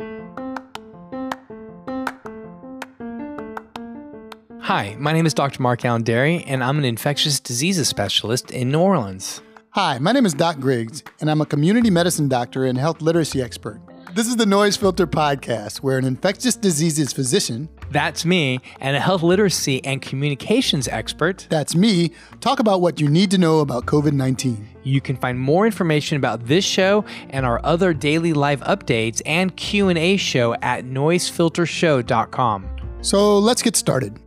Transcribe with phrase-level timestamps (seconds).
[0.00, 0.06] Hi,
[4.96, 5.60] my name is Dr.
[5.60, 9.42] Mark Allen Dery, and I'm an infectious diseases specialist in New Orleans.
[9.70, 13.42] Hi, my name is Doc Griggs, and I'm a community medicine doctor and health literacy
[13.42, 13.80] expert.
[14.14, 19.00] This is the Noise Filter Podcast, where an infectious diseases physician, That's me, and a
[19.00, 21.48] health literacy and communications expert.
[21.50, 24.68] that's me, talk about what you need to know about COVID 19.
[24.88, 29.54] You can find more information about this show and our other daily live updates and
[29.54, 32.68] Q&A show at noisefiltershow.com.
[33.02, 34.18] So let's get started.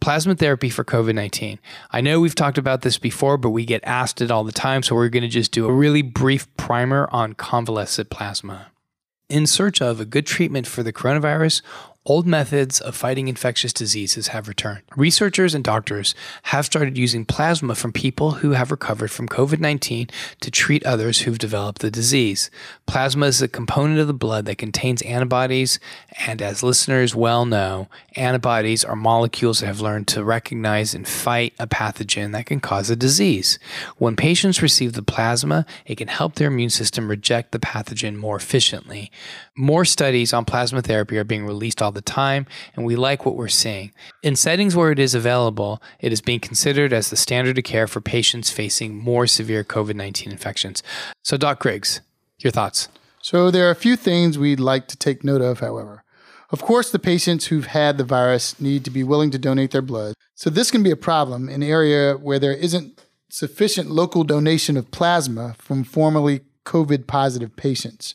[0.00, 1.58] Plasma therapy for COVID 19.
[1.90, 4.82] I know we've talked about this before, but we get asked it all the time,
[4.82, 8.68] so we're going to just do a really brief primer on convalescent plasma.
[9.28, 11.60] In search of a good treatment for the coronavirus,
[12.08, 14.80] old methods of fighting infectious diseases have returned.
[14.96, 20.08] Researchers and doctors have started using plasma from people who have recovered from COVID 19
[20.40, 22.50] to treat others who've developed the disease.
[22.86, 25.78] Plasma is a component of the blood that contains antibodies,
[26.26, 31.52] and as listeners well know, antibodies are molecules that have learned to recognize and fight
[31.58, 33.58] a pathogen that can cause a disease.
[33.98, 38.36] When patients receive the plasma, it can help their immune system reject the pathogen more
[38.36, 39.12] efficiently.
[39.54, 43.34] More studies on plasma therapy are being released all the time, and we like what
[43.34, 43.92] we're seeing.
[44.22, 47.88] In settings where it is available, it is being considered as the standard of care
[47.88, 50.82] for patients facing more severe COVID 19 infections.
[51.24, 52.00] So, Doc Griggs,
[52.38, 52.88] your thoughts?
[53.20, 56.04] So there are a few things we'd like to take note of, however.
[56.50, 59.82] Of course, the patients who've had the virus need to be willing to donate their
[59.82, 60.14] blood.
[60.34, 64.76] So this can be a problem in an area where there isn't sufficient local donation
[64.76, 68.14] of plasma from formerly COVID positive patients.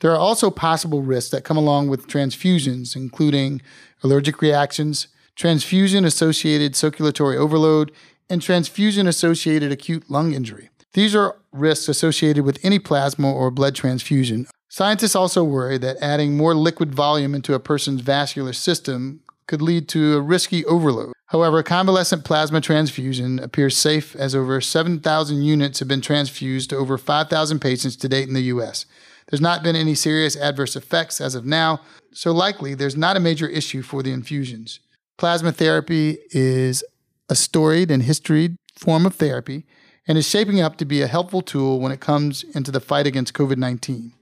[0.00, 3.62] There are also possible risks that come along with transfusions, including
[4.02, 7.92] allergic reactions, transfusion associated circulatory overload,
[8.28, 10.68] and transfusion associated acute lung injury.
[10.92, 14.46] These are risks associated with any plasma or blood transfusion.
[14.68, 19.88] Scientists also worry that adding more liquid volume into a person's vascular system could lead
[19.88, 21.12] to a risky overload.
[21.26, 26.98] However, convalescent plasma transfusion appears safe as over 7,000 units have been transfused to over
[26.98, 28.86] 5,000 patients to date in the US.
[29.28, 31.80] There's not been any serious adverse effects as of now,
[32.12, 34.80] so likely there's not a major issue for the infusions.
[35.18, 36.84] Plasma therapy is
[37.28, 39.64] a storied and historied form of therapy
[40.06, 43.06] and is shaping up to be a helpful tool when it comes into the fight
[43.06, 44.12] against COVID 19.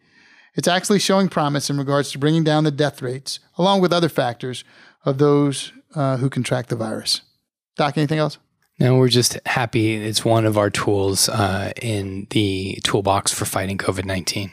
[0.54, 4.08] It's actually showing promise in regards to bringing down the death rates, along with other
[4.08, 4.64] factors,
[5.04, 7.22] of those uh, who contract the virus.
[7.76, 8.38] Doc, anything else?
[8.78, 13.78] No, we're just happy it's one of our tools uh, in the toolbox for fighting
[13.78, 14.52] COVID 19.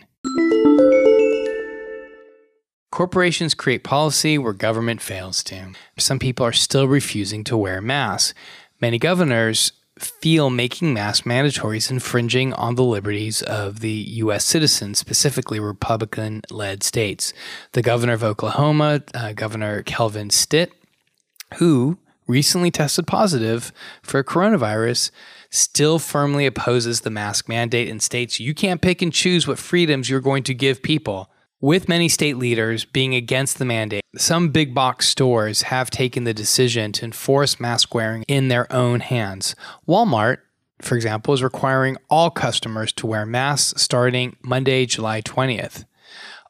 [2.91, 5.71] Corporations create policy where government fails to.
[5.97, 8.33] Some people are still refusing to wear masks.
[8.81, 14.43] Many governors feel making masks mandatory is infringing on the liberties of the U.S.
[14.43, 17.33] citizens, specifically Republican led states.
[17.71, 20.73] The governor of Oklahoma, uh, Governor Kevin Stitt,
[21.55, 21.97] who
[22.27, 23.71] recently tested positive
[24.01, 25.11] for coronavirus,
[25.49, 30.09] still firmly opposes the mask mandate and states you can't pick and choose what freedoms
[30.09, 31.29] you're going to give people.
[31.63, 36.33] With many state leaders being against the mandate, some big box stores have taken the
[36.33, 39.55] decision to enforce mask wearing in their own hands.
[39.87, 40.37] Walmart,
[40.81, 45.85] for example, is requiring all customers to wear masks starting Monday, July 20th.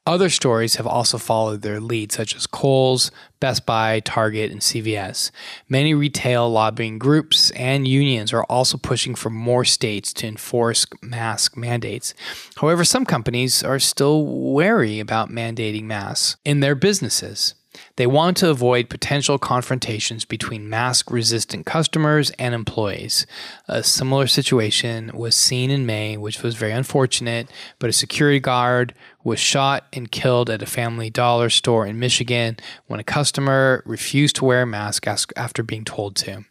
[0.07, 5.29] Other stores have also followed their lead, such as Kohl's, Best Buy, Target, and CVS.
[5.69, 11.55] Many retail lobbying groups and unions are also pushing for more states to enforce mask
[11.55, 12.15] mandates.
[12.57, 17.53] However, some companies are still wary about mandating masks in their businesses.
[17.95, 23.25] They want to avoid potential confrontations between mask resistant customers and employees.
[23.67, 27.49] A similar situation was seen in May, which was very unfortunate,
[27.79, 28.93] but a security guard
[29.23, 34.35] was shot and killed at a family dollar store in Michigan when a customer refused
[34.37, 35.05] to wear a mask
[35.35, 36.45] after being told to.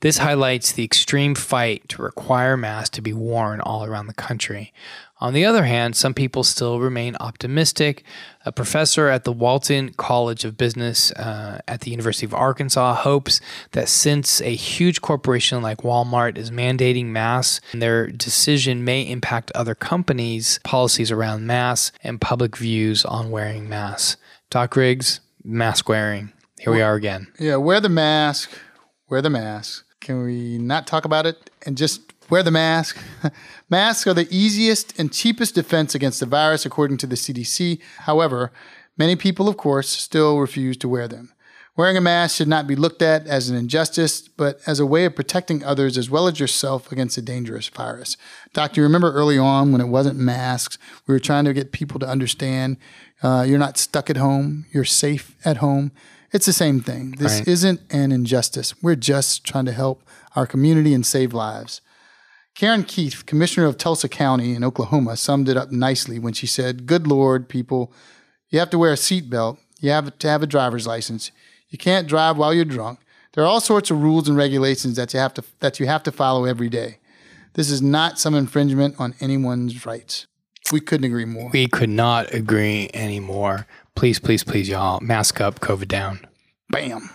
[0.00, 4.72] This highlights the extreme fight to require masks to be worn all around the country.
[5.22, 8.02] On the other hand, some people still remain optimistic.
[8.44, 13.40] A professor at the Walton College of Business uh, at the University of Arkansas hopes
[13.70, 19.76] that since a huge corporation like Walmart is mandating masks, their decision may impact other
[19.76, 24.16] companies' policies around masks and public views on wearing masks.
[24.50, 26.32] Doc Griggs, mask wearing.
[26.58, 27.28] Here we are again.
[27.38, 28.50] Yeah, wear the mask.
[29.08, 29.84] Wear the mask.
[30.00, 32.96] Can we not talk about it and just wear the mask?
[33.68, 37.78] Masks are the easiest and cheapest defense against the virus, according to the CDC.
[37.98, 38.50] However,
[38.96, 41.34] many people, of course, still refuse to wear them.
[41.76, 45.04] Wearing a mask should not be looked at as an injustice, but as a way
[45.04, 48.16] of protecting others as well as yourself against a dangerous virus.
[48.54, 52.00] Doctor, you remember early on when it wasn't masks, we were trying to get people
[52.00, 52.78] to understand
[53.22, 55.92] uh, you're not stuck at home, you're safe at home.
[56.32, 57.10] It's the same thing.
[57.18, 57.48] This Right.
[57.48, 58.74] isn't an injustice.
[58.82, 60.02] We're just trying to help
[60.34, 61.82] our community and save lives.
[62.54, 66.86] Karen Keith, Commissioner of Tulsa County in Oklahoma, summed it up nicely when she said,
[66.86, 67.92] Good Lord, people,
[68.50, 69.58] you have to wear a seatbelt.
[69.80, 71.32] You have to have a driver's license.
[71.68, 73.00] You can't drive while you're drunk.
[73.32, 76.02] There are all sorts of rules and regulations that you have to that you have
[76.04, 76.98] to follow every day.
[77.54, 80.26] This is not some infringement on anyone's rights.
[80.70, 81.50] We couldn't agree more.
[81.52, 83.66] We could not agree anymore.
[83.94, 86.26] Please, please, please, y'all, mask up, COVID down.
[86.70, 87.10] Bam.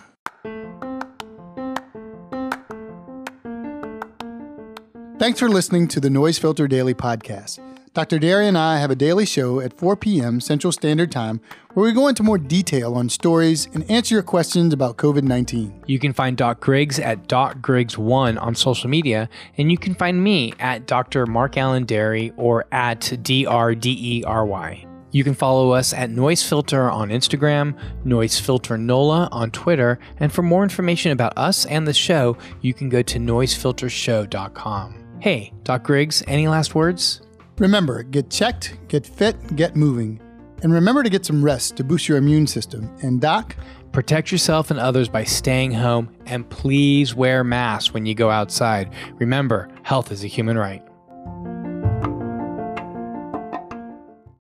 [5.19, 7.60] Thanks for listening to the Noise Filter Daily Podcast.
[7.96, 8.19] Dr.
[8.19, 10.40] Dery and I have a daily show at 4 p.m.
[10.40, 11.42] Central Standard Time
[11.74, 15.86] where we go into more detail on stories and answer your questions about COVID 19.
[15.88, 19.28] You can find Doc Griggs at Doc Griggs1 on social media,
[19.58, 21.25] and you can find me at Dr.
[21.25, 24.88] Mark Allen Dery or at DRDERY.
[25.10, 27.75] You can follow us at Noise Filter on Instagram,
[28.06, 32.75] Noise Filter NOLA on Twitter, and for more information about us and the show, you
[32.75, 35.06] can go to noisefiltershow.com.
[35.28, 37.20] Hey, Doc Griggs, any last words?
[37.58, 40.22] Remember, get checked, get fit, get moving.
[40.64, 42.90] And remember to get some rest to boost your immune system.
[43.02, 43.54] And, Doc,
[43.98, 48.94] Protect yourself and others by staying home, and please wear masks when you go outside.
[49.14, 50.87] Remember, health is a human right.